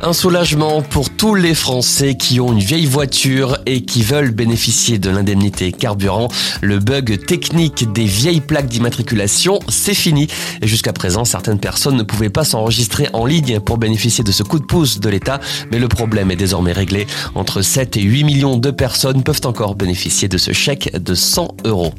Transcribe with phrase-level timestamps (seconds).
[0.00, 5.00] Un soulagement pour tous les Français qui ont une vieille voiture et qui veulent bénéficier
[5.00, 6.28] de l'indemnité carburant.
[6.60, 10.28] Le bug technique des vieilles plaques d'immatriculation, c'est fini.
[10.62, 14.44] Et jusqu'à présent, certaines personnes ne pouvaient pas s'enregistrer en ligne pour bénéficier de ce
[14.44, 15.40] coup de pouce de l'État,
[15.72, 17.08] mais le problème est désormais réglé.
[17.34, 21.56] Entre 7 et 8 millions de personnes peuvent encore bénéficier de ce chèque de 100
[21.64, 21.92] euros.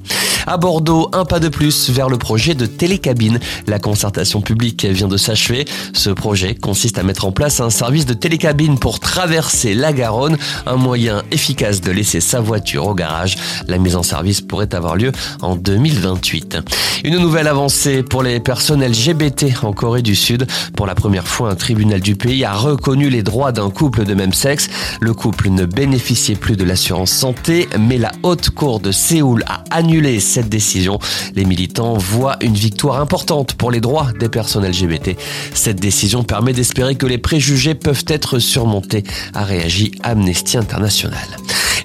[0.48, 3.40] À Bordeaux, un pas de plus vers le projet de télécabine.
[3.68, 5.66] La concertation publique vient de s'achever.
[5.94, 9.94] Ce projet consiste à mettre en place un service service de télécabine pour traverser la
[9.94, 13.36] Garonne, un moyen efficace de laisser sa voiture au garage.
[13.68, 15.12] La mise en service pourrait avoir lieu
[15.42, 16.60] en 2028.
[17.04, 20.46] Une nouvelle avancée pour les personnes LGBT en Corée du Sud.
[20.76, 24.14] Pour la première fois, un tribunal du pays a reconnu les droits d'un couple de
[24.14, 24.70] même sexe.
[25.02, 29.64] Le couple ne bénéficiait plus de l'assurance santé, mais la haute cour de Séoul a
[29.72, 31.00] annulé cette décision.
[31.36, 35.18] Les militants voient une victoire importante pour les droits des personnes LGBT.
[35.56, 41.28] Cette décision permet d'espérer que les préjugés peuvent être surmontés, a réagi Amnesty International.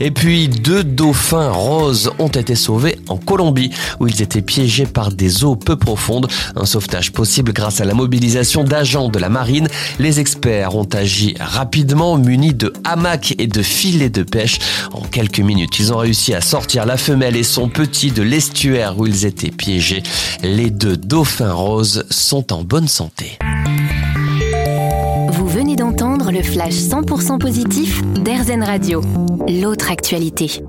[0.01, 3.70] Et puis deux dauphins roses ont été sauvés en Colombie
[4.01, 6.28] où ils étaient piégés par des eaux peu profondes.
[6.56, 9.69] Un sauvetage possible grâce à la mobilisation d'agents de la marine.
[9.98, 14.58] Les experts ont agi rapidement munis de hamacs et de filets de pêche.
[14.92, 18.98] En quelques minutes, ils ont réussi à sortir la femelle et son petit de l'estuaire
[18.98, 20.03] où ils étaient piégés.
[20.42, 23.39] Les deux dauphins roses sont en bonne santé
[26.30, 29.00] le flash 100% positif d'Airzen Radio.
[29.48, 30.62] L'autre actualité.